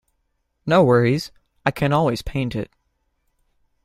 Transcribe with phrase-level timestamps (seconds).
[0.65, 1.31] No worries,
[1.63, 2.71] I can always paint it.